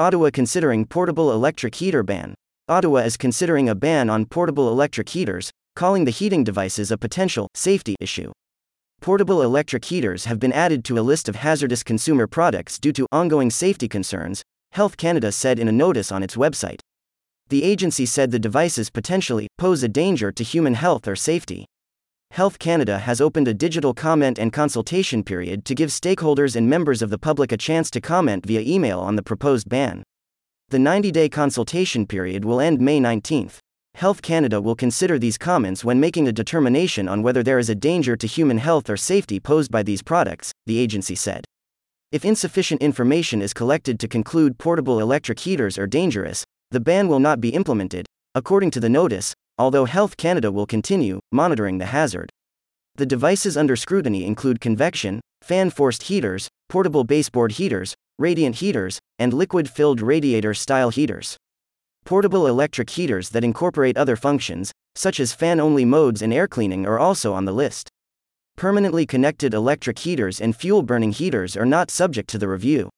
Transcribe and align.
Ottawa 0.00 0.30
considering 0.32 0.84
portable 0.84 1.32
electric 1.32 1.74
heater 1.74 2.04
ban. 2.04 2.32
Ottawa 2.68 2.98
is 2.98 3.16
considering 3.16 3.68
a 3.68 3.74
ban 3.74 4.08
on 4.08 4.26
portable 4.26 4.68
electric 4.68 5.08
heaters, 5.08 5.50
calling 5.74 6.04
the 6.04 6.12
heating 6.12 6.44
devices 6.44 6.92
a 6.92 6.96
potential 6.96 7.48
safety 7.52 7.96
issue. 7.98 8.30
Portable 9.00 9.42
electric 9.42 9.86
heaters 9.86 10.26
have 10.26 10.38
been 10.38 10.52
added 10.52 10.84
to 10.84 10.98
a 10.98 11.02
list 11.02 11.28
of 11.28 11.34
hazardous 11.34 11.82
consumer 11.82 12.28
products 12.28 12.78
due 12.78 12.92
to 12.92 13.08
ongoing 13.10 13.50
safety 13.50 13.88
concerns, 13.88 14.44
Health 14.70 14.96
Canada 14.96 15.32
said 15.32 15.58
in 15.58 15.66
a 15.66 15.72
notice 15.72 16.12
on 16.12 16.22
its 16.22 16.36
website. 16.36 16.78
The 17.48 17.64
agency 17.64 18.06
said 18.06 18.30
the 18.30 18.38
devices 18.38 18.90
potentially 18.90 19.48
pose 19.58 19.82
a 19.82 19.88
danger 19.88 20.30
to 20.30 20.44
human 20.44 20.74
health 20.74 21.08
or 21.08 21.16
safety. 21.16 21.66
Health 22.38 22.60
Canada 22.60 23.00
has 23.00 23.20
opened 23.20 23.48
a 23.48 23.54
digital 23.54 23.92
comment 23.92 24.38
and 24.38 24.52
consultation 24.52 25.24
period 25.24 25.64
to 25.64 25.74
give 25.74 25.90
stakeholders 25.90 26.54
and 26.54 26.70
members 26.70 27.02
of 27.02 27.10
the 27.10 27.18
public 27.18 27.50
a 27.50 27.56
chance 27.56 27.90
to 27.90 28.00
comment 28.00 28.46
via 28.46 28.60
email 28.60 29.00
on 29.00 29.16
the 29.16 29.24
proposed 29.24 29.68
ban. 29.68 30.04
The 30.68 30.78
90 30.78 31.10
day 31.10 31.28
consultation 31.28 32.06
period 32.06 32.44
will 32.44 32.60
end 32.60 32.80
May 32.80 33.00
19. 33.00 33.50
Health 33.94 34.22
Canada 34.22 34.60
will 34.60 34.76
consider 34.76 35.18
these 35.18 35.36
comments 35.36 35.84
when 35.84 35.98
making 35.98 36.28
a 36.28 36.32
determination 36.32 37.08
on 37.08 37.22
whether 37.22 37.42
there 37.42 37.58
is 37.58 37.68
a 37.68 37.74
danger 37.74 38.16
to 38.16 38.26
human 38.28 38.58
health 38.58 38.88
or 38.88 38.96
safety 38.96 39.40
posed 39.40 39.72
by 39.72 39.82
these 39.82 40.02
products, 40.02 40.52
the 40.66 40.78
agency 40.78 41.16
said. 41.16 41.44
If 42.12 42.24
insufficient 42.24 42.80
information 42.80 43.42
is 43.42 43.52
collected 43.52 43.98
to 43.98 44.06
conclude 44.06 44.58
portable 44.58 45.00
electric 45.00 45.40
heaters 45.40 45.76
are 45.76 45.88
dangerous, 45.88 46.44
the 46.70 46.78
ban 46.78 47.08
will 47.08 47.18
not 47.18 47.40
be 47.40 47.48
implemented, 47.48 48.06
according 48.36 48.70
to 48.70 48.80
the 48.80 48.88
notice, 48.88 49.34
although 49.58 49.84
Health 49.84 50.16
Canada 50.16 50.52
will 50.52 50.66
continue 50.66 51.20
monitoring 51.32 51.78
the 51.78 51.86
hazard. 51.86 52.30
The 52.96 53.06
devices 53.06 53.56
under 53.56 53.76
scrutiny 53.76 54.24
include 54.24 54.60
convection, 54.60 55.20
fan 55.42 55.70
forced 55.70 56.04
heaters, 56.04 56.48
portable 56.68 57.04
baseboard 57.04 57.52
heaters, 57.52 57.94
radiant 58.18 58.56
heaters, 58.56 58.98
and 59.18 59.32
liquid 59.32 59.68
filled 59.68 60.00
radiator 60.00 60.54
style 60.54 60.90
heaters. 60.90 61.36
Portable 62.04 62.46
electric 62.46 62.90
heaters 62.90 63.30
that 63.30 63.44
incorporate 63.44 63.96
other 63.96 64.16
functions, 64.16 64.72
such 64.94 65.20
as 65.20 65.32
fan 65.32 65.60
only 65.60 65.84
modes 65.84 66.22
and 66.22 66.32
air 66.32 66.48
cleaning, 66.48 66.86
are 66.86 66.98
also 66.98 67.32
on 67.32 67.44
the 67.44 67.52
list. 67.52 67.88
Permanently 68.56 69.06
connected 69.06 69.54
electric 69.54 70.00
heaters 70.00 70.40
and 70.40 70.56
fuel 70.56 70.82
burning 70.82 71.12
heaters 71.12 71.56
are 71.56 71.66
not 71.66 71.90
subject 71.90 72.28
to 72.30 72.38
the 72.38 72.48
review. 72.48 72.90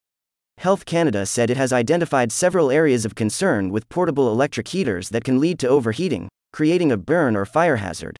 Health 0.58 0.84
Canada 0.84 1.26
said 1.26 1.50
it 1.50 1.56
has 1.56 1.72
identified 1.72 2.32
several 2.32 2.70
areas 2.70 3.04
of 3.04 3.14
concern 3.14 3.70
with 3.70 3.88
portable 3.88 4.30
electric 4.30 4.68
heaters 4.68 5.10
that 5.10 5.24
can 5.24 5.40
lead 5.40 5.58
to 5.58 5.68
overheating, 5.68 6.28
creating 6.52 6.92
a 6.92 6.96
burn 6.96 7.36
or 7.36 7.44
fire 7.44 7.76
hazard. 7.76 8.16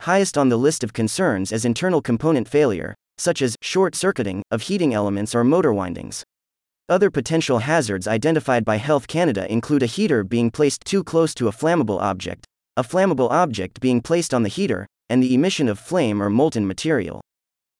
Highest 0.00 0.36
on 0.36 0.48
the 0.48 0.56
list 0.56 0.84
of 0.84 0.92
concerns 0.92 1.52
is 1.52 1.64
internal 1.64 2.02
component 2.02 2.48
failure, 2.48 2.94
such 3.18 3.40
as 3.42 3.56
short 3.62 3.94
circuiting 3.94 4.42
of 4.50 4.62
heating 4.62 4.92
elements 4.92 5.34
or 5.34 5.42
motor 5.42 5.72
windings. 5.72 6.22
Other 6.88 7.10
potential 7.10 7.58
hazards 7.60 8.06
identified 8.06 8.64
by 8.64 8.76
Health 8.76 9.08
Canada 9.08 9.50
include 9.50 9.82
a 9.82 9.86
heater 9.86 10.22
being 10.22 10.50
placed 10.50 10.84
too 10.84 11.02
close 11.02 11.34
to 11.34 11.48
a 11.48 11.52
flammable 11.52 12.00
object, 12.00 12.44
a 12.76 12.84
flammable 12.84 13.30
object 13.30 13.80
being 13.80 14.00
placed 14.00 14.32
on 14.32 14.42
the 14.42 14.48
heater, 14.48 14.86
and 15.08 15.22
the 15.22 15.34
emission 15.34 15.68
of 15.68 15.78
flame 15.78 16.22
or 16.22 16.30
molten 16.30 16.66
material. 16.66 17.20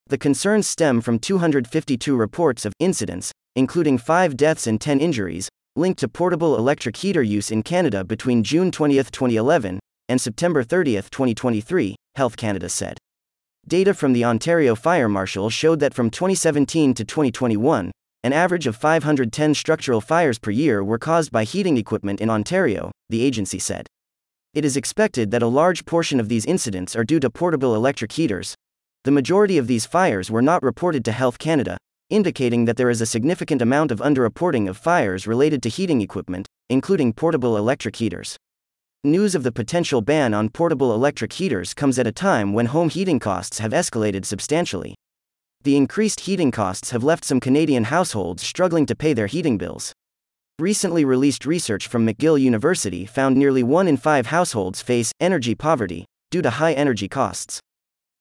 The 0.08 0.18
concerns 0.18 0.66
stem 0.66 1.00
from 1.00 1.18
252 1.18 2.16
reports 2.16 2.64
of 2.64 2.72
incidents, 2.78 3.32
including 3.54 3.98
5 3.98 4.36
deaths 4.36 4.66
and 4.66 4.80
10 4.80 5.00
injuries, 5.00 5.48
linked 5.76 6.00
to 6.00 6.08
portable 6.08 6.56
electric 6.56 6.96
heater 6.96 7.22
use 7.22 7.50
in 7.50 7.62
Canada 7.62 8.02
between 8.02 8.42
June 8.42 8.70
20, 8.70 8.96
2011, 8.96 9.78
and 10.08 10.20
September 10.20 10.62
30, 10.62 10.94
2023, 10.94 11.94
Health 12.14 12.36
Canada 12.36 12.68
said. 12.68 12.98
Data 13.68 13.92
from 13.92 14.12
the 14.12 14.24
Ontario 14.24 14.74
Fire 14.74 15.08
Marshal 15.08 15.50
showed 15.50 15.80
that 15.80 15.92
from 15.92 16.08
2017 16.08 16.94
to 16.94 17.04
2021, 17.04 17.90
an 18.22 18.32
average 18.32 18.66
of 18.66 18.74
510 18.74 19.54
structural 19.54 20.00
fires 20.00 20.38
per 20.38 20.50
year 20.50 20.82
were 20.82 20.98
caused 20.98 21.30
by 21.30 21.44
heating 21.44 21.76
equipment 21.76 22.20
in 22.20 22.30
Ontario, 22.30 22.90
the 23.10 23.22
agency 23.22 23.58
said. 23.58 23.86
It 24.54 24.64
is 24.64 24.76
expected 24.76 25.30
that 25.32 25.42
a 25.42 25.46
large 25.46 25.84
portion 25.84 26.18
of 26.18 26.28
these 26.28 26.46
incidents 26.46 26.96
are 26.96 27.04
due 27.04 27.20
to 27.20 27.28
portable 27.28 27.74
electric 27.74 28.12
heaters. 28.12 28.54
The 29.04 29.10
majority 29.10 29.58
of 29.58 29.66
these 29.66 29.84
fires 29.84 30.30
were 30.30 30.42
not 30.42 30.62
reported 30.62 31.04
to 31.04 31.12
Health 31.12 31.38
Canada, 31.38 31.76
indicating 32.10 32.64
that 32.64 32.76
there 32.76 32.90
is 32.90 33.00
a 33.00 33.06
significant 33.06 33.60
amount 33.60 33.90
of 33.90 34.00
underreporting 34.00 34.68
of 34.68 34.76
fires 34.76 35.26
related 35.26 35.62
to 35.62 35.68
heating 35.68 36.00
equipment, 36.00 36.46
including 36.68 37.12
portable 37.12 37.56
electric 37.56 37.96
heaters. 37.96 38.36
News 39.02 39.34
of 39.34 39.42
the 39.42 39.52
potential 39.52 40.00
ban 40.00 40.34
on 40.34 40.48
portable 40.48 40.94
electric 40.94 41.32
heaters 41.32 41.74
comes 41.74 41.98
at 41.98 42.06
a 42.06 42.12
time 42.12 42.52
when 42.52 42.66
home 42.66 42.88
heating 42.88 43.18
costs 43.18 43.58
have 43.58 43.72
escalated 43.72 44.24
substantially. 44.24 44.94
The 45.62 45.76
increased 45.76 46.20
heating 46.20 46.50
costs 46.50 46.90
have 46.90 47.04
left 47.04 47.24
some 47.24 47.40
Canadian 47.40 47.84
households 47.84 48.42
struggling 48.42 48.86
to 48.86 48.94
pay 48.94 49.12
their 49.12 49.26
heating 49.26 49.58
bills. 49.58 49.92
Recently 50.58 51.04
released 51.04 51.44
research 51.44 51.86
from 51.86 52.06
McGill 52.06 52.40
University 52.40 53.04
found 53.04 53.36
nearly 53.36 53.62
1 53.62 53.88
in 53.88 53.96
5 53.96 54.26
households 54.26 54.80
face 54.80 55.12
energy 55.20 55.54
poverty 55.54 56.04
due 56.30 56.42
to 56.42 56.50
high 56.50 56.72
energy 56.72 57.08
costs. 57.08 57.60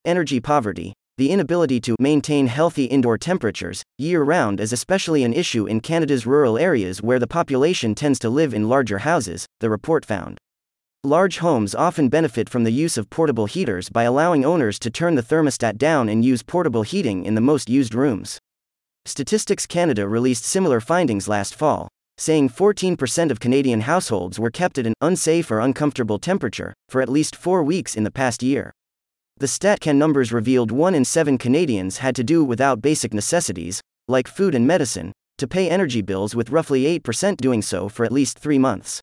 Energy 0.03 0.39
poverty, 0.39 0.93
the 1.17 1.31
inability 1.31 1.79
to 1.79 1.95
maintain 1.97 2.47
healthy 2.47 2.85
indoor 2.85 3.17
temperatures 3.17 3.83
year 3.97 4.21
round 4.21 4.59
is 4.59 4.73
especially 4.73 5.23
an 5.23 5.33
issue 5.33 5.65
in 5.65 5.79
Canada's 5.79 6.25
rural 6.25 6.57
areas 6.57 7.01
where 7.01 7.19
the 7.19 7.27
population 7.27 7.95
tends 7.95 8.19
to 8.19 8.29
live 8.29 8.53
in 8.53 8.67
larger 8.67 8.97
houses, 8.97 9.45
the 9.61 9.69
report 9.69 10.03
found. 10.03 10.37
Large 11.05 11.37
homes 11.37 11.73
often 11.73 12.09
benefit 12.09 12.49
from 12.49 12.65
the 12.65 12.71
use 12.71 12.97
of 12.97 13.09
portable 13.09 13.45
heaters 13.45 13.89
by 13.89 14.03
allowing 14.03 14.43
owners 14.43 14.77
to 14.79 14.89
turn 14.89 15.15
the 15.15 15.23
thermostat 15.23 15.77
down 15.77 16.09
and 16.09 16.25
use 16.25 16.43
portable 16.43 16.81
heating 16.81 17.23
in 17.23 17.35
the 17.35 17.41
most 17.41 17.69
used 17.69 17.95
rooms. 17.95 18.39
Statistics 19.05 19.65
Canada 19.65 20.09
released 20.09 20.43
similar 20.43 20.81
findings 20.81 21.29
last 21.29 21.55
fall, 21.55 21.87
saying 22.17 22.49
14% 22.49 23.31
of 23.31 23.39
Canadian 23.39 23.81
households 23.81 24.37
were 24.37 24.49
kept 24.49 24.77
at 24.77 24.87
an 24.87 24.95
unsafe 24.99 25.49
or 25.49 25.59
uncomfortable 25.59 26.19
temperature 26.19 26.73
for 26.89 27.01
at 27.01 27.07
least 27.07 27.35
four 27.35 27.63
weeks 27.63 27.95
in 27.95 28.03
the 28.03 28.11
past 28.11 28.43
year. 28.43 28.73
The 29.37 29.47
StatCan 29.47 29.97
numbers 29.97 30.31
revealed 30.31 30.71
1 30.71 30.95
in 30.95 31.03
7 31.03 31.37
Canadians 31.37 31.97
had 31.97 32.15
to 32.15 32.23
do 32.23 32.41
without 32.41 32.81
basic 32.81 33.13
necessities, 33.13 33.81
like 34.07 34.29
food 34.29 34.55
and 34.55 34.65
medicine, 34.65 35.11
to 35.37 35.45
pay 35.45 35.69
energy 35.69 36.01
bills 36.01 36.33
with 36.33 36.51
roughly 36.51 36.83
8% 37.01 37.35
doing 37.35 37.61
so 37.61 37.89
for 37.89 38.05
at 38.05 38.13
least 38.13 38.39
three 38.39 38.57
months. 38.57 39.01